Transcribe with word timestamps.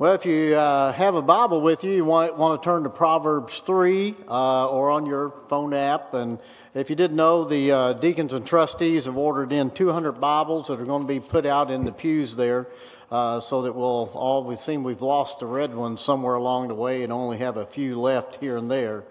Well, 0.00 0.14
if 0.14 0.24
you 0.24 0.54
uh, 0.54 0.94
have 0.94 1.14
a 1.14 1.20
Bible 1.20 1.60
with 1.60 1.84
you, 1.84 1.90
you 1.90 2.06
might 2.06 2.34
want 2.34 2.62
to 2.62 2.64
turn 2.64 2.84
to 2.84 2.88
Proverbs 2.88 3.60
3 3.60 4.16
uh, 4.26 4.66
or 4.66 4.88
on 4.88 5.04
your 5.04 5.34
phone 5.50 5.74
app. 5.74 6.14
And 6.14 6.38
if 6.72 6.88
you 6.88 6.96
didn't 6.96 7.18
know, 7.18 7.44
the 7.44 7.70
uh, 7.70 7.92
deacons 7.92 8.32
and 8.32 8.46
trustees 8.46 9.04
have 9.04 9.18
ordered 9.18 9.52
in 9.52 9.70
200 9.70 10.12
Bibles 10.12 10.68
that 10.68 10.80
are 10.80 10.86
going 10.86 11.02
to 11.02 11.06
be 11.06 11.20
put 11.20 11.44
out 11.44 11.70
in 11.70 11.84
the 11.84 11.92
pews 11.92 12.34
there 12.34 12.66
uh, 13.10 13.40
so 13.40 13.60
that 13.60 13.74
we'll 13.74 14.10
all, 14.14 14.42
we 14.42 14.54
seem 14.54 14.84
we've 14.84 15.02
lost 15.02 15.40
the 15.40 15.44
red 15.44 15.74
ones 15.74 16.00
somewhere 16.00 16.36
along 16.36 16.68
the 16.68 16.74
way 16.74 17.02
and 17.02 17.12
only 17.12 17.36
have 17.36 17.58
a 17.58 17.66
few 17.66 18.00
left 18.00 18.36
here 18.36 18.56
and 18.56 18.70
there. 18.70 19.04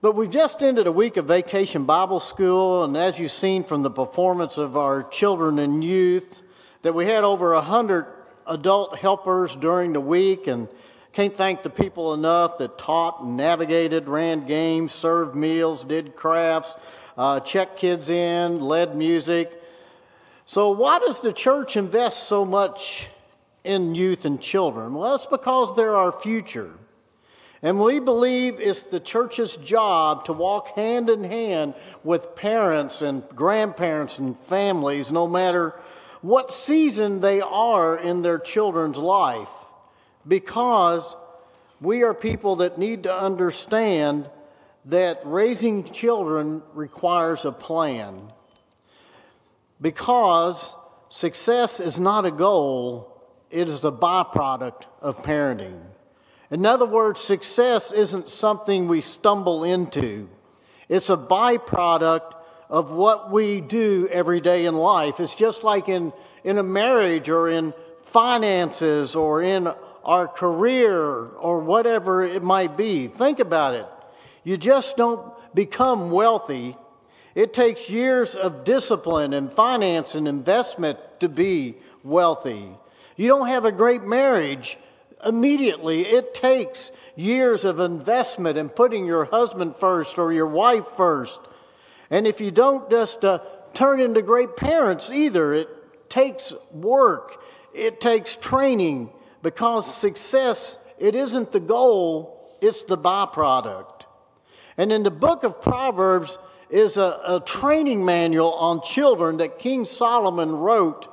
But 0.00 0.16
we've 0.16 0.28
just 0.28 0.60
ended 0.60 0.88
a 0.88 0.92
week 0.92 1.18
of 1.18 1.26
vacation 1.26 1.84
Bible 1.84 2.18
school, 2.18 2.82
and 2.82 2.96
as 2.96 3.20
you've 3.20 3.30
seen 3.30 3.62
from 3.62 3.84
the 3.84 3.90
performance 3.90 4.58
of 4.58 4.76
our 4.76 5.04
children 5.04 5.60
and 5.60 5.84
youth, 5.84 6.42
that 6.82 6.96
we 6.96 7.06
had 7.06 7.22
over 7.22 7.52
a 7.52 7.62
hundred 7.62 8.06
adult 8.50 8.98
helpers 8.98 9.54
during 9.56 9.92
the 9.94 10.00
week 10.00 10.48
and 10.48 10.68
can't 11.12 11.34
thank 11.34 11.62
the 11.62 11.70
people 11.70 12.12
enough 12.12 12.58
that 12.58 12.76
taught 12.76 13.26
navigated, 13.26 14.08
ran 14.08 14.46
games, 14.46 14.92
served 14.92 15.34
meals, 15.34 15.84
did 15.84 16.14
crafts, 16.14 16.74
uh, 17.16 17.40
checked 17.40 17.78
kids 17.78 18.10
in, 18.10 18.60
led 18.60 18.96
music. 18.96 19.62
So, 20.46 20.70
why 20.70 20.98
does 20.98 21.20
the 21.20 21.32
church 21.32 21.76
invest 21.76 22.28
so 22.28 22.44
much 22.44 23.06
in 23.64 23.94
youth 23.94 24.24
and 24.24 24.40
children? 24.40 24.94
Well, 24.94 25.14
it's 25.14 25.26
because 25.26 25.74
they're 25.76 25.96
our 25.96 26.12
future. 26.12 26.72
And 27.62 27.78
we 27.78 28.00
believe 28.00 28.58
it's 28.58 28.84
the 28.84 29.00
church's 29.00 29.54
job 29.56 30.24
to 30.24 30.32
walk 30.32 30.68
hand 30.68 31.10
in 31.10 31.22
hand 31.22 31.74
with 32.02 32.34
parents 32.34 33.02
and 33.02 33.22
grandparents 33.34 34.18
and 34.18 34.38
families, 34.46 35.12
no 35.12 35.26
matter 35.26 35.74
what 36.22 36.52
season 36.52 37.20
they 37.20 37.40
are 37.40 37.96
in 37.96 38.22
their 38.22 38.38
children's 38.38 38.98
life 38.98 39.48
because 40.26 41.16
we 41.80 42.02
are 42.02 42.12
people 42.12 42.56
that 42.56 42.78
need 42.78 43.04
to 43.04 43.14
understand 43.14 44.28
that 44.86 45.20
raising 45.24 45.84
children 45.84 46.62
requires 46.74 47.44
a 47.44 47.52
plan. 47.52 48.32
Because 49.80 50.74
success 51.08 51.80
is 51.80 51.98
not 51.98 52.26
a 52.26 52.30
goal, 52.30 53.22
it 53.50 53.68
is 53.68 53.84
a 53.84 53.92
byproduct 53.92 54.82
of 55.00 55.22
parenting. 55.22 55.80
In 56.50 56.66
other 56.66 56.86
words, 56.86 57.20
success 57.20 57.92
isn't 57.92 58.28
something 58.28 58.88
we 58.88 59.00
stumble 59.00 59.64
into, 59.64 60.28
it's 60.88 61.08
a 61.08 61.16
byproduct 61.16 62.34
of 62.70 62.92
what 62.92 63.32
we 63.32 63.60
do 63.60 64.08
every 64.10 64.40
day 64.40 64.64
in 64.64 64.76
life. 64.76 65.18
It's 65.18 65.34
just 65.34 65.64
like 65.64 65.88
in, 65.88 66.12
in 66.44 66.56
a 66.56 66.62
marriage 66.62 67.28
or 67.28 67.48
in 67.48 67.74
finances 68.02 69.16
or 69.16 69.42
in 69.42 69.68
our 70.04 70.28
career 70.28 70.96
or 70.96 71.60
whatever 71.60 72.22
it 72.22 72.42
might 72.42 72.76
be. 72.76 73.08
Think 73.08 73.40
about 73.40 73.74
it. 73.74 73.86
You 74.44 74.56
just 74.56 74.96
don't 74.96 75.32
become 75.52 76.10
wealthy. 76.10 76.76
It 77.34 77.52
takes 77.52 77.90
years 77.90 78.36
of 78.36 78.64
discipline 78.64 79.32
and 79.32 79.52
finance 79.52 80.14
and 80.14 80.28
investment 80.28 80.98
to 81.18 81.28
be 81.28 81.76
wealthy. 82.04 82.70
You 83.16 83.28
don't 83.28 83.48
have 83.48 83.64
a 83.64 83.72
great 83.72 84.02
marriage 84.04 84.78
immediately. 85.24 86.06
It 86.06 86.34
takes 86.34 86.92
years 87.16 87.64
of 87.64 87.80
investment 87.80 88.56
in 88.56 88.68
putting 88.68 89.04
your 89.06 89.24
husband 89.24 89.74
first 89.76 90.18
or 90.18 90.32
your 90.32 90.46
wife 90.46 90.86
first 90.96 91.40
and 92.10 92.26
if 92.26 92.40
you 92.40 92.50
don't 92.50 92.90
just 92.90 93.24
uh, 93.24 93.38
turn 93.72 94.00
into 94.00 94.20
great 94.22 94.56
parents 94.56 95.10
either, 95.10 95.54
it 95.54 95.68
takes 96.10 96.52
work, 96.72 97.42
it 97.72 98.00
takes 98.00 98.36
training, 98.36 99.10
because 99.42 99.94
success, 99.96 100.76
it 100.98 101.14
isn't 101.14 101.52
the 101.52 101.60
goal, 101.60 102.58
it's 102.60 102.82
the 102.82 102.98
byproduct. 102.98 104.02
And 104.76 104.92
in 104.92 105.02
the 105.02 105.10
book 105.10 105.44
of 105.44 105.62
Proverbs 105.62 106.38
is 106.68 106.96
a, 106.96 107.20
a 107.26 107.42
training 107.44 108.04
manual 108.04 108.52
on 108.54 108.82
children 108.82 109.38
that 109.38 109.58
King 109.58 109.84
Solomon 109.84 110.50
wrote 110.50 111.06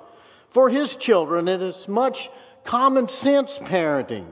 for 0.50 0.70
his 0.70 0.96
children, 0.96 1.48
and 1.48 1.62
it's 1.62 1.88
much 1.88 2.30
common 2.64 3.08
sense 3.08 3.58
parenting. 3.60 4.28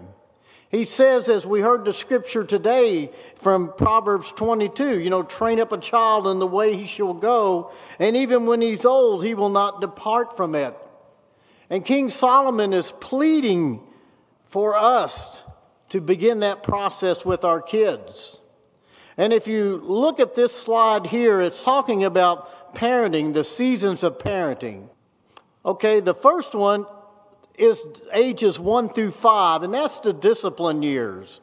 He 0.69 0.85
says, 0.85 1.29
as 1.29 1.45
we 1.45 1.61
heard 1.61 1.85
the 1.85 1.93
scripture 1.93 2.43
today 2.43 3.11
from 3.41 3.73
Proverbs 3.77 4.31
22, 4.35 4.99
you 4.99 5.09
know, 5.09 5.23
train 5.23 5.59
up 5.59 5.71
a 5.71 5.77
child 5.77 6.27
in 6.27 6.39
the 6.39 6.47
way 6.47 6.75
he 6.75 6.87
shall 6.87 7.13
go, 7.13 7.71
and 7.99 8.15
even 8.17 8.45
when 8.45 8.61
he's 8.61 8.85
old, 8.85 9.23
he 9.23 9.35
will 9.35 9.49
not 9.49 9.79
depart 9.79 10.35
from 10.35 10.55
it. 10.55 10.75
And 11.69 11.85
King 11.85 12.09
Solomon 12.09 12.73
is 12.73 12.91
pleading 12.99 13.79
for 14.47 14.75
us 14.75 15.43
to 15.89 16.01
begin 16.01 16.39
that 16.39 16.63
process 16.63 17.23
with 17.23 17.43
our 17.43 17.61
kids. 17.61 18.39
And 19.17 19.31
if 19.31 19.47
you 19.47 19.77
look 19.83 20.19
at 20.19 20.35
this 20.35 20.51
slide 20.51 21.07
here, 21.07 21.39
it's 21.41 21.63
talking 21.63 22.03
about 22.03 22.75
parenting, 22.75 23.33
the 23.33 23.43
seasons 23.43 24.03
of 24.03 24.17
parenting. 24.17 24.89
Okay, 25.65 25.99
the 25.99 26.13
first 26.13 26.53
one 26.53 26.85
is 27.57 27.81
ages 28.13 28.59
one 28.59 28.89
through 28.89 29.11
five, 29.11 29.63
and 29.63 29.73
that's 29.73 29.99
the 29.99 30.13
discipline 30.13 30.83
years, 30.83 31.39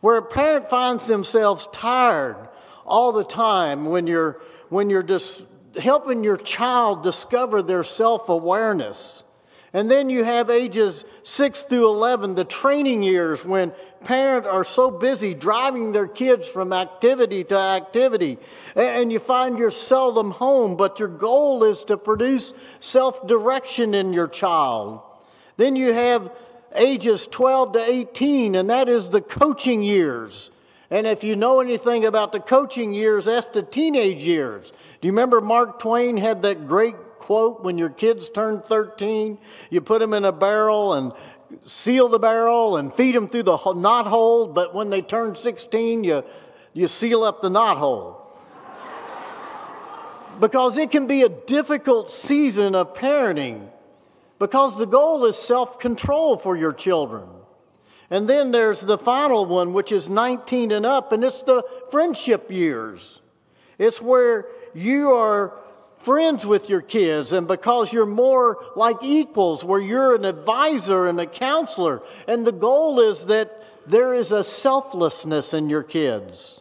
where 0.00 0.18
a 0.18 0.22
parent 0.22 0.70
finds 0.70 1.06
themselves 1.06 1.68
tired 1.72 2.48
all 2.84 3.12
the 3.12 3.24
time 3.24 3.86
when 3.86 4.06
you're 4.06 4.40
when 4.68 4.90
you're 4.90 5.02
just 5.02 5.42
helping 5.80 6.24
your 6.24 6.36
child 6.36 7.02
discover 7.02 7.62
their 7.62 7.84
self-awareness. 7.84 9.22
And 9.72 9.90
then 9.90 10.08
you 10.08 10.22
have 10.22 10.50
ages 10.50 11.04
6 11.24 11.62
through 11.64 11.88
11, 11.88 12.36
the 12.36 12.44
training 12.44 13.02
years 13.02 13.44
when 13.44 13.72
parents 14.04 14.48
are 14.48 14.64
so 14.64 14.88
busy 14.88 15.34
driving 15.34 15.90
their 15.90 16.06
kids 16.06 16.46
from 16.46 16.72
activity 16.72 17.42
to 17.44 17.56
activity. 17.56 18.38
And 18.76 19.10
you 19.10 19.18
find 19.18 19.58
you're 19.58 19.72
seldom 19.72 20.30
home, 20.30 20.76
but 20.76 21.00
your 21.00 21.08
goal 21.08 21.64
is 21.64 21.82
to 21.84 21.96
produce 21.96 22.54
self 22.78 23.26
direction 23.26 23.94
in 23.94 24.12
your 24.12 24.28
child. 24.28 25.02
Then 25.56 25.76
you 25.76 25.92
have 25.92 26.30
ages 26.74 27.26
12 27.30 27.74
to 27.74 27.90
18, 27.90 28.54
and 28.54 28.70
that 28.70 28.88
is 28.88 29.08
the 29.08 29.20
coaching 29.20 29.82
years. 29.82 30.50
And 30.90 31.06
if 31.06 31.24
you 31.24 31.36
know 31.36 31.60
anything 31.60 32.04
about 32.04 32.32
the 32.32 32.40
coaching 32.40 32.92
years, 32.92 33.24
that's 33.24 33.46
the 33.52 33.62
teenage 33.62 34.22
years. 34.22 34.70
Do 35.00 35.08
you 35.08 35.12
remember 35.12 35.40
Mark 35.40 35.78
Twain 35.78 36.16
had 36.16 36.42
that 36.42 36.68
great 36.68 36.96
quote 37.18 37.62
when 37.62 37.78
your 37.78 37.88
kids 37.88 38.28
turn 38.28 38.60
13? 38.60 39.38
You 39.70 39.80
put 39.80 40.00
them 40.00 40.12
in 40.12 40.24
a 40.24 40.32
barrel 40.32 40.94
and 40.94 41.12
seal 41.64 42.08
the 42.08 42.18
barrel 42.18 42.76
and 42.76 42.92
feed 42.92 43.14
them 43.14 43.28
through 43.28 43.44
the 43.44 43.72
knot 43.74 44.06
hole, 44.06 44.46
but 44.46 44.74
when 44.74 44.90
they 44.90 45.02
turn 45.02 45.36
16, 45.36 46.04
you, 46.04 46.22
you 46.72 46.88
seal 46.88 47.22
up 47.22 47.40
the 47.42 47.50
knot 47.50 47.78
hole. 47.78 48.20
because 50.40 50.76
it 50.76 50.90
can 50.90 51.06
be 51.06 51.22
a 51.22 51.28
difficult 51.28 52.10
season 52.10 52.74
of 52.74 52.94
parenting 52.94 53.68
because 54.38 54.76
the 54.76 54.86
goal 54.86 55.24
is 55.24 55.36
self 55.36 55.78
control 55.78 56.36
for 56.36 56.56
your 56.56 56.72
children. 56.72 57.28
And 58.10 58.28
then 58.28 58.50
there's 58.50 58.80
the 58.80 58.98
final 58.98 59.46
one, 59.46 59.72
which 59.72 59.90
is 59.90 60.08
19 60.08 60.72
and 60.72 60.86
up, 60.86 61.12
and 61.12 61.24
it's 61.24 61.42
the 61.42 61.62
friendship 61.90 62.50
years. 62.50 63.20
It's 63.78 64.00
where 64.00 64.46
you 64.74 65.12
are 65.12 65.58
friends 65.98 66.44
with 66.44 66.68
your 66.68 66.82
kids, 66.82 67.32
and 67.32 67.48
because 67.48 67.92
you're 67.92 68.06
more 68.06 68.62
like 68.76 68.98
equals, 69.02 69.64
where 69.64 69.80
you're 69.80 70.14
an 70.14 70.24
advisor 70.24 71.06
and 71.06 71.18
a 71.18 71.26
counselor. 71.26 72.02
And 72.28 72.46
the 72.46 72.52
goal 72.52 73.00
is 73.00 73.26
that 73.26 73.62
there 73.86 74.14
is 74.14 74.30
a 74.30 74.44
selflessness 74.44 75.54
in 75.54 75.70
your 75.70 75.82
kids. 75.82 76.60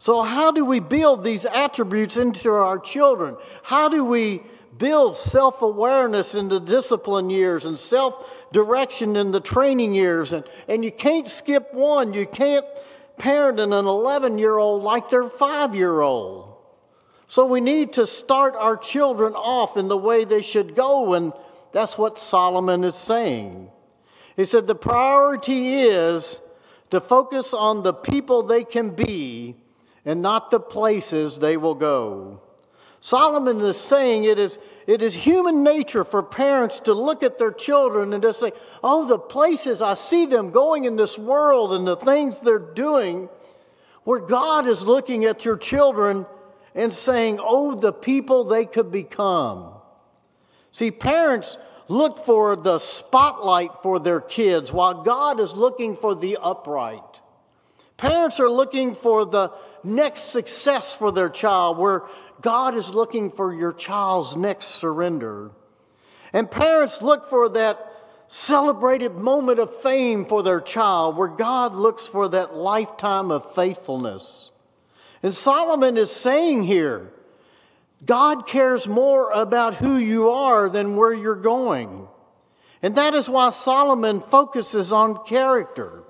So, 0.00 0.22
how 0.22 0.52
do 0.52 0.64
we 0.64 0.80
build 0.80 1.24
these 1.24 1.44
attributes 1.44 2.16
into 2.16 2.50
our 2.50 2.78
children? 2.78 3.36
How 3.62 3.88
do 3.88 4.04
we 4.04 4.42
build 4.78 5.16
self 5.16 5.62
awareness 5.62 6.34
in 6.34 6.48
the 6.48 6.60
discipline 6.60 7.30
years 7.30 7.64
and 7.64 7.78
self 7.78 8.30
direction 8.52 9.16
in 9.16 9.30
the 9.30 9.40
training 9.40 9.94
years. 9.94 10.32
And, 10.32 10.44
and 10.68 10.84
you 10.84 10.92
can't 10.92 11.26
skip 11.26 11.74
one. 11.74 12.14
You 12.14 12.26
can't 12.26 12.64
parent 13.18 13.60
an 13.60 13.72
11 13.72 14.38
year 14.38 14.56
old 14.56 14.82
like 14.82 15.10
their 15.10 15.28
five 15.28 15.74
year 15.74 16.00
old. 16.00 16.56
So 17.26 17.44
we 17.44 17.60
need 17.60 17.94
to 17.94 18.06
start 18.06 18.54
our 18.56 18.76
children 18.76 19.34
off 19.34 19.76
in 19.76 19.88
the 19.88 19.98
way 19.98 20.24
they 20.24 20.40
should 20.40 20.74
go. 20.74 21.12
And 21.12 21.32
that's 21.72 21.98
what 21.98 22.18
Solomon 22.18 22.84
is 22.84 22.96
saying. 22.96 23.70
He 24.36 24.44
said 24.44 24.66
the 24.66 24.74
priority 24.74 25.80
is 25.82 26.40
to 26.90 27.00
focus 27.00 27.52
on 27.52 27.82
the 27.82 27.92
people 27.92 28.44
they 28.44 28.64
can 28.64 28.90
be 28.90 29.56
and 30.04 30.22
not 30.22 30.50
the 30.50 30.60
places 30.60 31.36
they 31.36 31.56
will 31.58 31.74
go. 31.74 32.40
Solomon 33.00 33.60
is 33.60 33.76
saying 33.76 34.24
it 34.24 34.38
is, 34.38 34.58
it 34.86 35.02
is 35.02 35.14
human 35.14 35.62
nature 35.62 36.04
for 36.04 36.22
parents 36.22 36.80
to 36.80 36.94
look 36.94 37.22
at 37.22 37.38
their 37.38 37.52
children 37.52 38.12
and 38.12 38.22
to 38.22 38.32
say, 38.32 38.52
Oh, 38.82 39.06
the 39.06 39.18
places 39.18 39.80
I 39.80 39.94
see 39.94 40.26
them 40.26 40.50
going 40.50 40.84
in 40.84 40.96
this 40.96 41.16
world 41.16 41.72
and 41.72 41.86
the 41.86 41.96
things 41.96 42.40
they're 42.40 42.58
doing, 42.58 43.28
where 44.04 44.20
God 44.20 44.66
is 44.66 44.82
looking 44.82 45.24
at 45.24 45.44
your 45.44 45.56
children 45.56 46.26
and 46.74 46.92
saying, 46.92 47.38
Oh, 47.40 47.74
the 47.74 47.92
people 47.92 48.44
they 48.44 48.64
could 48.64 48.90
become. 48.90 49.74
See, 50.72 50.90
parents 50.90 51.56
look 51.86 52.26
for 52.26 52.56
the 52.56 52.78
spotlight 52.78 53.70
for 53.82 53.98
their 53.98 54.20
kids 54.20 54.72
while 54.72 55.02
God 55.02 55.40
is 55.40 55.52
looking 55.52 55.96
for 55.96 56.14
the 56.14 56.38
upright. 56.40 57.20
Parents 57.96 58.38
are 58.38 58.50
looking 58.50 58.94
for 58.94 59.24
the 59.24 59.50
next 59.82 60.30
success 60.30 60.94
for 60.94 61.10
their 61.10 61.28
child, 61.28 61.78
where 61.78 62.02
God 62.40 62.76
is 62.76 62.90
looking 62.90 63.30
for 63.30 63.52
your 63.52 63.72
child's 63.72 64.36
next 64.36 64.66
surrender. 64.66 65.50
And 66.32 66.50
parents 66.50 67.02
look 67.02 67.30
for 67.30 67.48
that 67.50 67.84
celebrated 68.28 69.14
moment 69.14 69.58
of 69.58 69.80
fame 69.82 70.26
for 70.26 70.42
their 70.42 70.60
child, 70.60 71.16
where 71.16 71.28
God 71.28 71.74
looks 71.74 72.06
for 72.06 72.28
that 72.28 72.54
lifetime 72.54 73.30
of 73.30 73.54
faithfulness. 73.54 74.50
And 75.22 75.34
Solomon 75.34 75.96
is 75.96 76.10
saying 76.10 76.62
here, 76.62 77.10
God 78.04 78.46
cares 78.46 78.86
more 78.86 79.30
about 79.30 79.74
who 79.74 79.96
you 79.96 80.30
are 80.30 80.68
than 80.68 80.94
where 80.94 81.12
you're 81.12 81.34
going. 81.34 82.06
And 82.82 82.94
that 82.94 83.14
is 83.14 83.28
why 83.28 83.50
Solomon 83.50 84.20
focuses 84.20 84.92
on 84.92 85.24
character. 85.24 86.04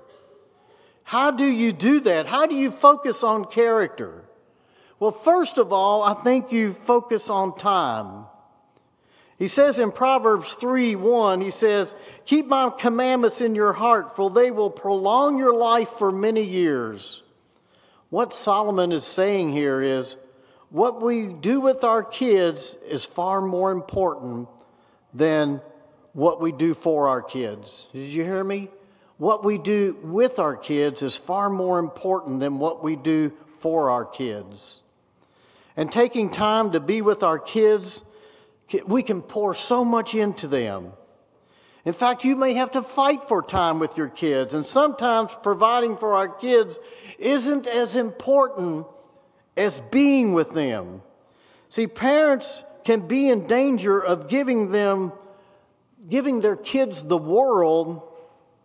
How 1.03 1.31
do 1.31 1.45
you 1.45 1.73
do 1.73 2.01
that? 2.01 2.27
How 2.27 2.45
do 2.45 2.53
you 2.53 2.69
focus 2.69 3.23
on 3.23 3.45
character? 3.45 4.28
Well, 4.99 5.11
first 5.11 5.57
of 5.57 5.71
all, 5.71 6.03
I 6.03 6.13
think 6.13 6.51
you 6.51 6.73
focus 6.73 7.29
on 7.29 7.57
time. 7.57 8.25
He 9.37 9.47
says 9.47 9.79
in 9.79 9.93
Proverbs 9.93 10.53
3 10.53 10.95
1, 10.95 11.39
he 11.39 11.51
says, 11.51 11.95
Keep 12.25 12.47
my 12.47 12.69
commandments 12.69 13.39
in 13.39 13.55
your 13.55 13.71
heart, 13.71 14.17
for 14.17 14.29
they 14.29 14.51
will 14.51 14.69
prolong 14.69 15.37
your 15.37 15.55
life 15.55 15.89
for 15.97 16.11
many 16.11 16.43
years. 16.43 17.23
What 18.09 18.33
Solomon 18.33 18.91
is 18.91 19.05
saying 19.05 19.51
here 19.51 19.81
is, 19.81 20.17
what 20.69 21.01
we 21.01 21.27
do 21.27 21.61
with 21.61 21.83
our 21.85 22.03
kids 22.03 22.75
is 22.85 23.05
far 23.05 23.41
more 23.41 23.71
important 23.71 24.49
than 25.13 25.61
what 26.13 26.41
we 26.41 26.51
do 26.51 26.73
for 26.73 27.07
our 27.07 27.21
kids. 27.21 27.87
Did 27.93 28.11
you 28.11 28.23
hear 28.23 28.43
me? 28.43 28.69
What 29.17 29.43
we 29.43 29.57
do 29.57 29.97
with 30.03 30.37
our 30.39 30.55
kids 30.55 31.01
is 31.01 31.15
far 31.15 31.49
more 31.49 31.79
important 31.79 32.39
than 32.41 32.59
what 32.59 32.83
we 32.83 32.95
do 32.97 33.31
for 33.59 33.89
our 33.89 34.05
kids. 34.05 34.81
And 35.79 35.89
taking 35.89 36.29
time 36.29 36.73
to 36.73 36.81
be 36.81 37.01
with 37.01 37.23
our 37.23 37.39
kids 37.39 38.03
we 38.85 39.01
can 39.01 39.21
pour 39.21 39.53
so 39.53 39.85
much 39.85 40.13
into 40.13 40.45
them. 40.45 40.91
In 41.85 41.93
fact, 41.93 42.25
you 42.25 42.35
may 42.35 42.55
have 42.55 42.73
to 42.73 42.81
fight 42.81 43.29
for 43.29 43.41
time 43.41 43.79
with 43.79 43.95
your 43.95 44.09
kids, 44.09 44.53
and 44.53 44.65
sometimes 44.65 45.31
providing 45.41 45.95
for 45.95 46.15
our 46.15 46.27
kids 46.27 46.77
isn't 47.17 47.65
as 47.65 47.95
important 47.95 48.87
as 49.55 49.81
being 49.89 50.33
with 50.33 50.51
them. 50.51 51.01
See, 51.69 51.87
parents 51.87 52.65
can 52.83 53.07
be 53.07 53.29
in 53.29 53.47
danger 53.47 54.03
of 54.03 54.27
giving 54.27 54.71
them 54.71 55.13
giving 56.09 56.41
their 56.41 56.57
kids 56.57 57.05
the 57.05 57.17
world 57.17 58.03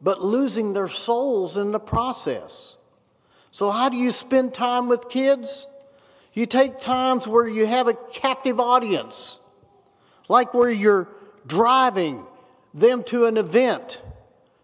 but 0.00 0.20
losing 0.20 0.72
their 0.72 0.88
souls 0.88 1.58
in 1.58 1.70
the 1.70 1.78
process. 1.78 2.76
So 3.52 3.70
how 3.70 3.88
do 3.88 3.96
you 3.96 4.10
spend 4.10 4.52
time 4.52 4.88
with 4.88 5.08
kids? 5.08 5.68
You 6.34 6.46
take 6.46 6.80
times 6.80 7.26
where 7.26 7.48
you 7.48 7.66
have 7.66 7.88
a 7.88 7.94
captive 7.94 8.60
audience 8.60 9.38
like 10.28 10.54
where 10.54 10.70
you're 10.70 11.08
driving 11.46 12.24
them 12.72 13.04
to 13.04 13.26
an 13.26 13.36
event. 13.36 14.00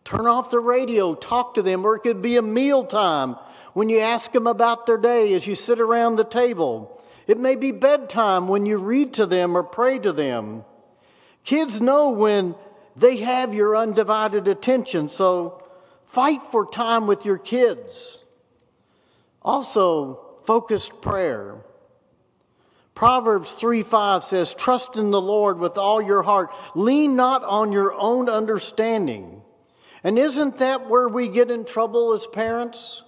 Turn 0.05 0.26
off 0.26 0.50
the 0.50 0.61
radio, 0.61 1.14
talk 1.14 1.55
to 1.55 1.62
them, 1.62 1.84
or 1.84 1.96
it 1.96 2.00
could 2.00 2.22
be 2.22 2.37
a 2.37 2.43
meal 2.43 2.84
time 2.84 3.37
when 3.72 3.88
you 3.88 4.00
ask 4.00 4.32
them 4.32 4.46
about 4.46 4.87
their 4.87 4.96
day 4.96 5.32
as 5.34 5.46
you 5.46 5.55
sit 5.55 5.81
around 5.81 6.17
the 6.17 6.25
table. 6.25 7.00
It 7.26 7.38
may 7.38 7.55
be 7.55 7.70
bedtime 7.70 8.49
when 8.49 8.67
you 8.67 8.78
read 8.78 9.14
to 9.14 9.26
them 9.26 9.56
or 9.56 9.62
pray 9.62 9.99
to 10.00 10.12
them. 10.12 10.64
Kids 11.44 11.81
know 11.81 12.11
when 12.11 12.56
they 12.96 13.19
have 13.19 13.55
your 13.55 13.76
undivided 13.76 14.49
attention, 14.49 15.08
so 15.08 15.62
fight 16.08 16.40
for 16.50 16.67
time 16.67 17.06
with 17.06 17.25
your 17.25 17.38
kids. 17.38 18.25
Also, 19.43 20.30
focused 20.50 21.00
prayer. 21.00 21.58
Proverbs 22.97 23.52
3 23.52 23.85
5 23.85 24.25
says, 24.25 24.52
Trust 24.52 24.97
in 24.97 25.12
the 25.12 25.20
Lord 25.20 25.61
with 25.61 25.79
all 25.79 26.02
your 26.02 26.23
heart. 26.25 26.50
Lean 26.75 27.14
not 27.14 27.44
on 27.44 27.70
your 27.70 27.94
own 27.94 28.29
understanding. 28.29 29.43
And 30.02 30.19
isn't 30.19 30.58
that 30.58 30.88
where 30.88 31.06
we 31.06 31.29
get 31.29 31.52
in 31.52 31.64
trouble 31.64 32.14
as 32.14 32.26
parents? 32.26 33.05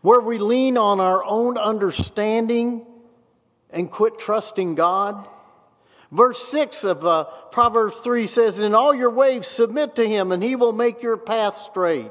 Where 0.00 0.22
we 0.22 0.38
lean 0.38 0.78
on 0.78 0.98
our 1.00 1.22
own 1.22 1.58
understanding 1.58 2.86
and 3.68 3.90
quit 3.90 4.18
trusting 4.18 4.74
God? 4.74 5.28
Verse 6.10 6.48
6 6.48 6.82
of 6.84 7.04
uh, 7.04 7.24
Proverbs 7.52 7.96
3 8.04 8.26
says, 8.26 8.58
In 8.58 8.74
all 8.74 8.94
your 8.94 9.10
ways 9.10 9.46
submit 9.46 9.96
to 9.96 10.08
him, 10.08 10.32
and 10.32 10.42
he 10.42 10.56
will 10.56 10.72
make 10.72 11.02
your 11.02 11.18
path 11.18 11.58
straight. 11.70 12.10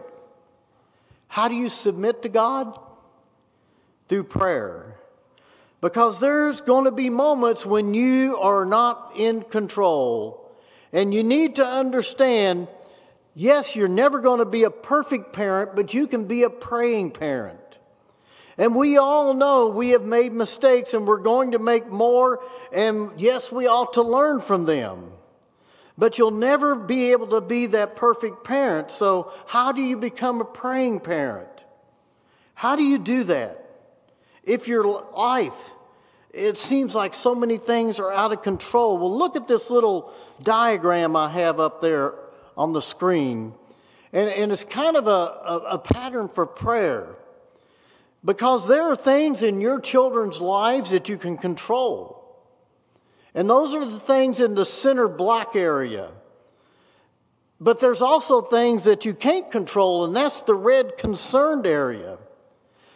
How 1.28 1.48
do 1.48 1.56
you 1.56 1.70
submit 1.70 2.22
to 2.22 2.30
God? 2.30 2.80
Through 4.08 4.26
prayer. 4.26 5.00
Because 5.82 6.20
there's 6.20 6.62
going 6.62 6.86
to 6.86 6.92
be 6.92 7.10
moments 7.10 7.66
when 7.66 7.94
you 7.94 8.38
are 8.38 8.66
not 8.66 9.14
in 9.16 9.42
control. 9.42 10.52
And 10.92 11.14
you 11.14 11.24
need 11.24 11.58
to 11.58 11.66
understand 11.66 12.68
yes, 13.36 13.76
you're 13.76 13.88
never 13.88 14.20
going 14.20 14.40
to 14.40 14.46
be 14.46 14.64
a 14.64 14.72
perfect 14.72 15.34
parent, 15.34 15.76
but 15.76 15.94
you 15.94 16.08
can 16.08 16.26
be 16.26 16.44
a 16.44 16.50
praying 16.50 17.12
parent. 17.12 17.60
And 18.58 18.74
we 18.74 18.98
all 18.98 19.34
know 19.34 19.68
we 19.68 19.90
have 19.90 20.04
made 20.04 20.32
mistakes 20.32 20.94
and 20.94 21.06
we're 21.06 21.20
going 21.20 21.52
to 21.52 21.60
make 21.60 21.90
more. 21.90 22.40
And 22.72 23.12
yes, 23.18 23.52
we 23.52 23.68
ought 23.68 23.94
to 23.94 24.02
learn 24.02 24.40
from 24.40 24.66
them. 24.66 25.12
But 25.98 26.18
you'll 26.18 26.32
never 26.32 26.76
be 26.76 27.12
able 27.12 27.28
to 27.28 27.42
be 27.42 27.68
that 27.68 27.96
perfect 27.96 28.44
parent. 28.44 28.92
So, 28.92 29.32
how 29.46 29.72
do 29.72 29.82
you 29.82 29.98
become 29.98 30.42
a 30.42 30.46
praying 30.46 31.02
parent? 31.02 31.50
How 32.54 32.76
do 32.76 32.84
you 32.84 32.98
do 32.98 33.26
that? 33.26 33.65
If 34.46 34.68
your 34.68 34.86
life 34.86 35.54
it 36.36 36.58
seems 36.58 36.94
like 36.94 37.14
so 37.14 37.34
many 37.34 37.58
things 37.58 37.98
are 37.98 38.12
out 38.12 38.34
of 38.34 38.42
control. 38.42 38.98
Well, 38.98 39.18
look 39.18 39.38
at 39.38 39.48
this 39.48 39.70
little 39.70 40.12
diagram 40.44 41.16
I 41.16 41.30
have 41.30 41.62
up 41.62 41.80
there 41.80 42.14
on 42.58 42.74
the 42.74 42.82
screen. 42.82 43.54
And, 44.12 44.30
and 44.30 44.52
it's 44.52 44.66
kind 44.66 44.98
of 44.98 45.08
a, 45.08 45.10
a, 45.10 45.58
a 45.72 45.80
pattern 45.80 46.28
for 46.28 46.46
prayer. 46.46 47.16
Because 48.24 48.68
there 48.68 48.84
are 48.84 48.98
things 48.98 49.44
in 49.44 49.62
your 49.62 49.80
children's 49.80 50.42
lives 50.42 50.92
that 50.92 51.08
you 51.08 51.18
can 51.18 51.38
control. 51.38 52.22
And 53.34 53.50
those 53.50 53.74
are 53.74 53.86
the 53.86 54.00
things 54.02 54.42
in 54.42 54.56
the 54.56 54.66
center 54.66 55.08
black 55.08 55.56
area. 55.56 56.12
But 57.62 57.80
there's 57.80 58.02
also 58.02 58.42
things 58.42 58.84
that 58.84 59.06
you 59.06 59.14
can't 59.14 59.50
control, 59.50 60.04
and 60.04 60.14
that's 60.14 60.42
the 60.42 60.56
red 60.56 60.98
concerned 60.98 61.66
area. 61.66 62.18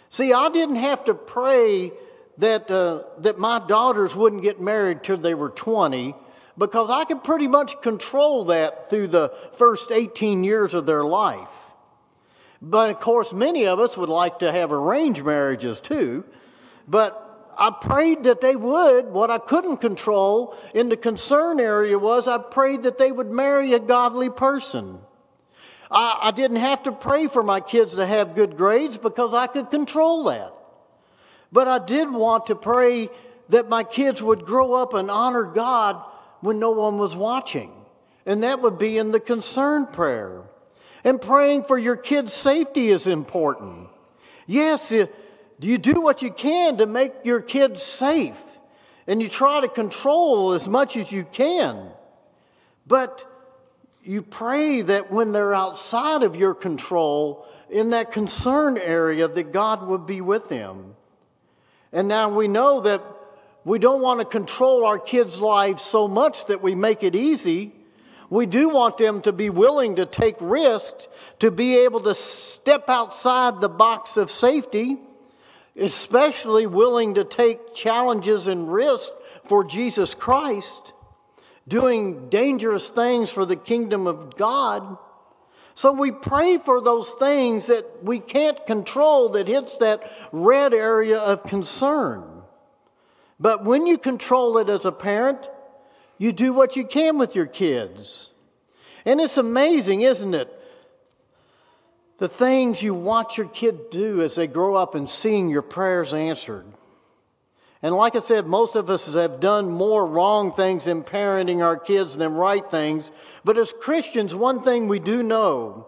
See, 0.09 0.33
I 0.33 0.49
didn't 0.49 0.77
have 0.77 1.05
to 1.05 1.13
pray 1.13 1.93
that, 2.39 2.69
uh, 2.71 3.03
that 3.19 3.37
my 3.37 3.59
daughters 3.59 4.15
wouldn't 4.15 4.41
get 4.41 4.59
married 4.59 5.03
till 5.03 5.17
they 5.17 5.33
were 5.33 5.49
20 5.49 6.15
because 6.57 6.89
I 6.89 7.05
could 7.05 7.23
pretty 7.23 7.47
much 7.47 7.81
control 7.81 8.45
that 8.45 8.89
through 8.89 9.09
the 9.09 9.31
first 9.55 9.91
18 9.91 10.43
years 10.43 10.73
of 10.73 10.85
their 10.85 11.03
life. 11.03 11.47
But 12.61 12.89
of 12.89 12.99
course, 12.99 13.31
many 13.31 13.65
of 13.65 13.79
us 13.79 13.95
would 13.95 14.09
like 14.09 14.39
to 14.39 14.51
have 14.51 14.71
arranged 14.71 15.23
marriages 15.23 15.79
too. 15.79 16.25
But 16.87 17.53
I 17.57 17.71
prayed 17.71 18.23
that 18.23 18.41
they 18.41 18.55
would. 18.55 19.07
What 19.07 19.29
I 19.29 19.37
couldn't 19.37 19.77
control 19.77 20.55
in 20.73 20.89
the 20.89 20.97
concern 20.97 21.59
area 21.59 21.99
was 21.99 22.27
I 22.27 22.37
prayed 22.37 22.83
that 22.83 22.97
they 22.97 23.11
would 23.11 23.29
marry 23.29 23.73
a 23.73 23.79
godly 23.79 24.29
person. 24.29 24.99
I, 25.91 26.19
I 26.23 26.31
didn't 26.31 26.57
have 26.57 26.83
to 26.83 26.91
pray 26.91 27.27
for 27.27 27.43
my 27.43 27.59
kids 27.59 27.95
to 27.95 28.05
have 28.05 28.35
good 28.35 28.57
grades 28.57 28.97
because 28.97 29.33
I 29.33 29.47
could 29.47 29.69
control 29.69 30.25
that. 30.25 30.53
But 31.51 31.67
I 31.67 31.79
did 31.79 32.11
want 32.11 32.47
to 32.47 32.55
pray 32.55 33.09
that 33.49 33.69
my 33.69 33.83
kids 33.83 34.21
would 34.21 34.45
grow 34.45 34.73
up 34.73 34.93
and 34.93 35.09
honor 35.09 35.43
God 35.43 36.01
when 36.41 36.59
no 36.59 36.71
one 36.71 36.97
was 36.97 37.15
watching. 37.15 37.71
And 38.25 38.43
that 38.43 38.61
would 38.61 38.77
be 38.77 38.97
in 38.97 39.11
the 39.11 39.19
concern 39.19 39.87
prayer. 39.87 40.43
And 41.03 41.19
praying 41.19 41.63
for 41.63 41.77
your 41.77 41.95
kids' 41.95 42.33
safety 42.33 42.89
is 42.89 43.07
important. 43.07 43.87
Yes, 44.45 44.91
you 44.91 45.77
do 45.77 46.01
what 46.01 46.21
you 46.21 46.31
can 46.31 46.77
to 46.77 46.85
make 46.85 47.13
your 47.23 47.41
kids 47.41 47.81
safe. 47.81 48.39
And 49.07 49.21
you 49.21 49.29
try 49.29 49.61
to 49.61 49.67
control 49.67 50.53
as 50.53 50.67
much 50.67 50.95
as 50.95 51.11
you 51.11 51.23
can. 51.23 51.89
But 52.85 53.25
you 54.03 54.21
pray 54.21 54.81
that 54.81 55.11
when 55.11 55.31
they're 55.31 55.53
outside 55.53 56.23
of 56.23 56.35
your 56.35 56.53
control, 56.53 57.45
in 57.69 57.91
that 57.91 58.11
concern 58.11 58.77
area, 58.77 59.27
that 59.27 59.51
God 59.51 59.87
would 59.87 60.05
be 60.05 60.21
with 60.21 60.49
them. 60.49 60.95
And 61.91 62.07
now 62.07 62.29
we 62.29 62.47
know 62.47 62.81
that 62.81 63.03
we 63.63 63.79
don't 63.79 64.01
want 64.01 64.19
to 64.19 64.25
control 64.25 64.85
our 64.85 64.99
kids' 64.99 65.39
lives 65.39 65.83
so 65.83 66.07
much 66.07 66.45
that 66.47 66.61
we 66.61 66.75
make 66.75 67.03
it 67.03 67.15
easy. 67.15 67.73
We 68.29 68.45
do 68.45 68.69
want 68.69 68.97
them 68.97 69.21
to 69.23 69.31
be 69.31 69.49
willing 69.49 69.97
to 69.97 70.05
take 70.05 70.35
risks, 70.39 71.07
to 71.39 71.51
be 71.51 71.77
able 71.77 72.01
to 72.01 72.15
step 72.15 72.87
outside 72.87 73.59
the 73.59 73.69
box 73.69 74.17
of 74.17 74.31
safety, 74.31 74.97
especially 75.75 76.67
willing 76.67 77.15
to 77.15 77.23
take 77.23 77.73
challenges 77.73 78.47
and 78.47 78.71
risks 78.71 79.11
for 79.45 79.63
Jesus 79.63 80.13
Christ. 80.13 80.93
Doing 81.69 82.29
dangerous 82.29 82.89
things 82.89 83.29
for 83.29 83.45
the 83.45 83.55
kingdom 83.55 84.07
of 84.07 84.35
God. 84.35 84.97
So 85.75 85.93
we 85.93 86.11
pray 86.11 86.57
for 86.57 86.81
those 86.81 87.09
things 87.19 87.67
that 87.67 88.03
we 88.03 88.19
can't 88.19 88.65
control 88.65 89.29
that 89.29 89.47
hits 89.47 89.77
that 89.77 90.11
red 90.33 90.73
area 90.73 91.17
of 91.17 91.43
concern. 91.43 92.23
But 93.39 93.63
when 93.63 93.85
you 93.85 93.97
control 93.97 94.57
it 94.57 94.67
as 94.67 94.83
a 94.83 94.91
parent, 94.91 95.47
you 96.17 96.33
do 96.33 96.51
what 96.51 96.75
you 96.75 96.85
can 96.85 97.17
with 97.17 97.35
your 97.35 97.45
kids. 97.45 98.27
And 99.05 99.21
it's 99.21 99.37
amazing, 99.37 100.01
isn't 100.01 100.33
it? 100.33 100.53
The 102.17 102.27
things 102.27 102.81
you 102.81 102.93
watch 102.93 103.37
your 103.37 103.47
kid 103.47 103.89
do 103.89 104.21
as 104.21 104.35
they 104.35 104.47
grow 104.47 104.75
up 104.75 104.95
and 104.95 105.09
seeing 105.09 105.49
your 105.49 105.61
prayers 105.61 106.13
answered. 106.13 106.65
And 107.81 107.95
like 107.95 108.15
I 108.15 108.19
said, 108.19 108.45
most 108.45 108.75
of 108.75 108.89
us 108.89 109.13
have 109.13 109.39
done 109.39 109.71
more 109.71 110.05
wrong 110.05 110.51
things 110.51 110.85
in 110.85 111.03
parenting 111.03 111.63
our 111.63 111.77
kids 111.77 112.17
than 112.17 112.33
right 112.33 112.69
things. 112.69 113.09
But 113.45 113.57
as 113.57 113.73
Christians, 113.79 114.35
one 114.35 114.61
thing 114.61 114.87
we 114.87 114.99
do 114.99 115.23
know 115.23 115.87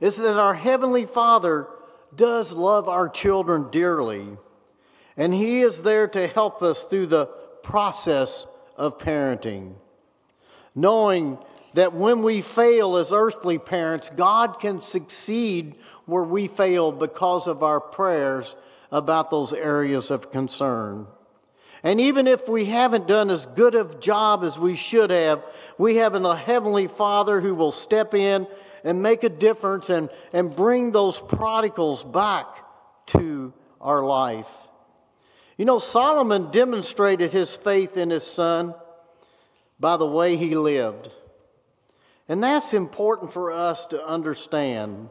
is 0.00 0.16
that 0.16 0.38
our 0.38 0.54
Heavenly 0.54 1.04
Father 1.04 1.66
does 2.14 2.52
love 2.52 2.88
our 2.88 3.08
children 3.08 3.70
dearly. 3.72 4.28
And 5.16 5.34
He 5.34 5.62
is 5.62 5.82
there 5.82 6.06
to 6.08 6.28
help 6.28 6.62
us 6.62 6.82
through 6.84 7.06
the 7.06 7.26
process 7.62 8.46
of 8.76 8.98
parenting. 8.98 9.74
Knowing 10.76 11.38
that 11.74 11.92
when 11.92 12.22
we 12.22 12.40
fail 12.40 12.96
as 12.96 13.12
earthly 13.12 13.58
parents, 13.58 14.10
God 14.10 14.60
can 14.60 14.80
succeed 14.80 15.74
where 16.04 16.22
we 16.22 16.46
fail 16.46 16.92
because 16.92 17.48
of 17.48 17.64
our 17.64 17.80
prayers 17.80 18.56
about 18.92 19.30
those 19.30 19.52
areas 19.52 20.12
of 20.12 20.30
concern. 20.30 21.06
And 21.86 22.00
even 22.00 22.26
if 22.26 22.48
we 22.48 22.64
haven't 22.64 23.06
done 23.06 23.30
as 23.30 23.46
good 23.46 23.76
a 23.76 23.84
job 24.00 24.42
as 24.42 24.58
we 24.58 24.74
should 24.74 25.10
have, 25.10 25.44
we 25.78 25.98
have 25.98 26.16
a 26.16 26.36
Heavenly 26.36 26.88
Father 26.88 27.40
who 27.40 27.54
will 27.54 27.70
step 27.70 28.12
in 28.12 28.48
and 28.82 29.04
make 29.04 29.22
a 29.22 29.28
difference 29.28 29.88
and, 29.88 30.10
and 30.32 30.54
bring 30.54 30.90
those 30.90 31.16
prodigals 31.16 32.02
back 32.02 32.46
to 33.10 33.52
our 33.80 34.04
life. 34.04 34.48
You 35.56 35.64
know, 35.64 35.78
Solomon 35.78 36.50
demonstrated 36.50 37.30
his 37.32 37.54
faith 37.54 37.96
in 37.96 38.10
his 38.10 38.24
son 38.24 38.74
by 39.78 39.96
the 39.96 40.08
way 40.08 40.36
he 40.36 40.56
lived. 40.56 41.12
And 42.28 42.42
that's 42.42 42.74
important 42.74 43.32
for 43.32 43.52
us 43.52 43.86
to 43.86 44.04
understand. 44.04 45.08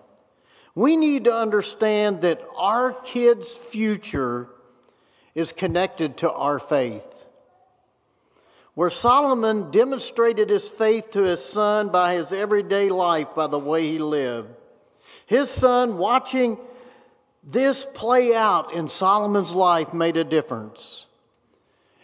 We 0.75 0.97
need 0.97 1.23
to 1.23 1.33
understand 1.33 2.23
that 2.23 2.41
our 2.57 2.91
kids' 2.91 3.53
future 3.53 4.49
is 5.35 5.51
connected 5.51 6.17
to 6.17 6.31
our 6.31 6.57
faith. 6.57 7.03
Where 8.73 8.89
Solomon 8.89 9.71
demonstrated 9.71 10.49
his 10.49 10.67
faith 10.67 11.11
to 11.11 11.23
his 11.23 11.43
son 11.43 11.89
by 11.89 12.15
his 12.15 12.33
everyday 12.33 12.89
life, 12.89 13.27
by 13.35 13.47
the 13.47 13.59
way 13.59 13.91
he 13.91 13.99
lived. 13.99 14.49
His 15.27 15.49
son, 15.49 15.97
watching 15.97 16.57
this 17.43 17.85
play 17.93 18.33
out 18.33 18.73
in 18.73 18.89
Solomon's 18.89 19.51
life, 19.51 19.93
made 19.93 20.17
a 20.17 20.23
difference. 20.23 21.05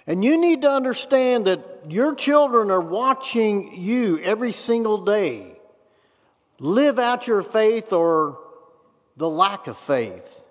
And 0.08 0.24
you 0.24 0.38
need 0.38 0.64
to 0.64 0.72
understand 0.72 1.46
that 1.46 1.84
your 1.90 2.16
children 2.16 2.72
are 2.72 2.82
watching 2.82 3.82
you 3.82 4.20
every 4.20 4.52
single 4.52 5.06
day 5.06 5.58
live 6.60 7.00
out 7.00 7.28
your 7.28 7.44
faith 7.44 7.92
or 7.92 8.40
the 9.18 9.30
lack 9.30 9.68
of 9.68 9.78
faith. 9.80 10.42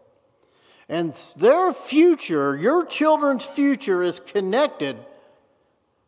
And 0.91 1.15
their 1.37 1.73
future, 1.73 2.57
your 2.57 2.85
children's 2.85 3.45
future, 3.45 4.03
is 4.03 4.19
connected, 4.19 4.97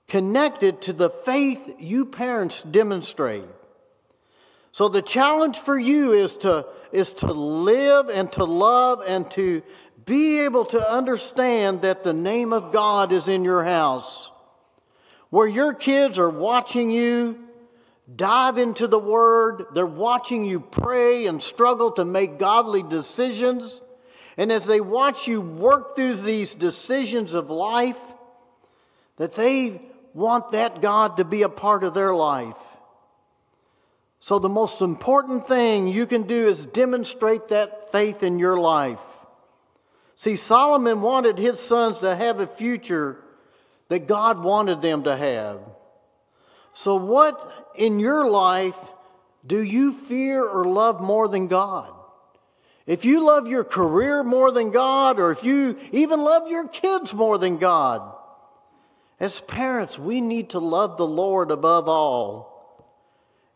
connected 0.09 0.83
to 0.83 0.93
the 0.93 1.09
faith 1.09 1.77
you 1.79 2.05
parents 2.05 2.62
demonstrate. 2.62 3.45
So 4.73 4.89
the 4.89 5.01
challenge 5.01 5.57
for 5.61 5.79
you 5.79 6.15
is 6.15 6.35
to, 6.39 6.67
is 6.91 7.12
to 7.12 7.33
live 7.33 8.09
and 8.09 8.33
to 8.33 8.45
love 8.45 9.03
and 9.07 9.31
to 9.33 9.62
be 10.05 10.41
able 10.41 10.65
to 10.65 10.91
understand 10.91 11.83
that 11.83 12.03
the 12.03 12.12
name 12.12 12.53
of 12.53 12.73
God 12.73 13.12
is 13.12 13.29
in 13.29 13.45
your 13.45 13.62
house. 13.62 14.33
Where 15.31 15.47
your 15.47 15.75
kids 15.75 16.19
are 16.19 16.29
watching 16.29 16.91
you 16.91 17.39
dive 18.17 18.59
into 18.59 18.89
the 18.89 18.99
Word, 18.99 19.67
they're 19.75 19.87
watching 19.87 20.45
you 20.45 20.59
pray 20.59 21.27
and 21.27 21.41
struggle 21.41 21.93
to 21.93 22.05
make 22.05 22.41
godly 22.41 22.83
decisions. 22.83 23.81
And 24.37 24.51
as 24.51 24.67
they 24.67 24.81
watch 24.81 25.27
you 25.27 25.41
work 25.41 25.95
through 25.95 26.17
these 26.17 26.55
decisions 26.55 27.35
of 27.35 27.51
life, 27.51 27.99
that 29.17 29.35
they 29.35 29.81
want 30.15 30.53
that 30.53 30.81
God 30.81 31.19
to 31.19 31.25
be 31.25 31.43
a 31.43 31.49
part 31.49 31.85
of 31.85 31.95
their 31.95 32.15
life. 32.15 32.57
So, 34.19 34.39
the 34.39 34.49
most 34.49 34.81
important 34.81 35.49
thing 35.49 35.89
you 35.89 36.07
can 36.07 36.25
do 36.25 36.47
is 36.49 36.65
demonstrate 36.65 37.49
that 37.49 37.91
faith 37.91 38.23
in 38.23 38.39
your 38.39 38.57
life. 38.57 39.01
See, 40.15 40.37
Solomon 40.37 41.01
wanted 41.01 41.39
his 41.39 41.59
sons 41.59 41.99
to 41.99 42.15
have 42.15 42.39
a 42.39 42.47
future 42.47 43.19
that 43.89 44.07
God 44.07 44.43
wanted 44.43 44.81
them 44.81 45.05
to 45.05 45.17
have. 45.17 45.59
So, 46.73 46.95
what 46.95 47.73
in 47.75 47.99
your 47.99 48.31
life 48.31 48.77
do 49.47 49.61
you 49.61 49.93
fear 49.93 50.47
or 50.47 50.65
love 50.65 51.01
more 51.01 51.27
than 51.27 51.49
God? 51.49 51.93
If 52.87 53.05
you 53.05 53.25
love 53.25 53.47
your 53.47 53.65
career 53.65 54.23
more 54.25 54.51
than 54.51 54.71
God, 54.71 55.21
or 55.21 55.31
if 55.31 55.45
you 55.45 55.79
even 55.93 56.21
love 56.21 56.49
your 56.49 56.67
kids 56.69 57.15
more 57.15 57.39
than 57.39 57.59
God, 57.59 58.15
as 59.21 59.39
parents, 59.41 59.99
we 59.99 60.21
need 60.21 60.51
to 60.51 60.59
love 60.59 60.97
the 60.97 61.07
Lord 61.07 61.51
above 61.51 61.89
all 61.89 62.53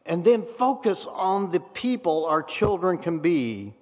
and 0.06 0.24
then 0.24 0.44
focus 0.58 1.06
on 1.10 1.50
the 1.50 1.60
people 1.60 2.26
our 2.26 2.42
children 2.42 2.96
can 2.98 3.18
be 3.18 3.74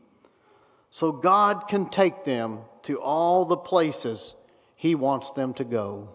so 0.90 1.12
God 1.12 1.68
can 1.68 1.90
take 1.90 2.24
them 2.24 2.60
to 2.84 3.00
all 3.00 3.44
the 3.44 3.56
places 3.56 4.34
He 4.76 4.94
wants 4.94 5.32
them 5.32 5.52
to 5.54 5.64
go. 5.64 6.08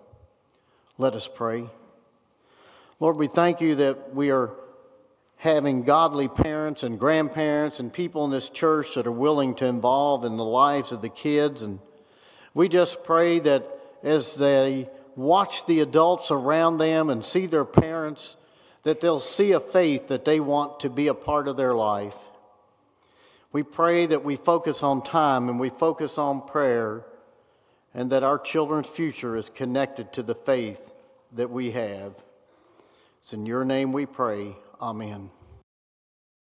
Let 0.97 1.13
us 1.13 1.29
pray. 1.33 1.69
Lord, 2.99 3.17
we 3.17 3.27
thank 3.27 3.61
you 3.61 3.75
that 3.75 4.15
we 4.15 4.31
are 4.31 4.51
having 5.39 5.83
godly 5.83 6.27
parents 6.27 6.83
and 6.83 6.99
grandparents 6.99 7.79
and 7.79 7.93
people 7.93 8.25
in 8.25 8.31
this 8.31 8.49
church 8.49 8.95
that 8.95 9.07
are 9.07 9.11
willing 9.11 9.55
to 9.55 9.65
involve 9.65 10.25
in 10.25 10.35
the 10.35 10.43
lives 10.43 10.91
of 10.91 11.01
the 11.01 11.07
kids. 11.09 11.61
And 11.61 11.79
we 12.53 12.67
just 12.67 13.05
pray 13.05 13.39
that 13.39 13.65
as 14.03 14.35
they 14.35 14.89
watch 15.15 15.65
the 15.65 15.79
adults 15.79 16.29
around 16.29 16.77
them 16.77 17.09
and 17.09 17.23
see 17.23 17.45
their 17.45 17.63
parents, 17.63 18.35
that 18.83 18.99
they'll 18.99 19.21
see 19.21 19.53
a 19.53 19.61
faith 19.61 20.09
that 20.09 20.25
they 20.25 20.41
want 20.41 20.81
to 20.81 20.89
be 20.89 21.07
a 21.07 21.13
part 21.13 21.47
of 21.47 21.55
their 21.55 21.73
life. 21.73 22.15
We 23.53 23.63
pray 23.63 24.07
that 24.07 24.25
we 24.25 24.35
focus 24.35 24.83
on 24.83 25.03
time 25.03 25.47
and 25.47 25.57
we 25.57 25.69
focus 25.69 26.17
on 26.17 26.47
prayer, 26.47 27.05
and 27.93 28.11
that 28.11 28.23
our 28.23 28.37
children's 28.37 28.89
future 28.89 29.37
is 29.37 29.49
connected 29.49 30.11
to 30.13 30.23
the 30.23 30.35
faith 30.35 30.91
that 31.31 31.49
we 31.49 31.71
have. 31.71 32.13
It's 33.23 33.31
in 33.31 33.45
your 33.45 33.63
name 33.63 33.93
we 33.93 34.05
pray. 34.05 34.55
Amen. 34.81 35.31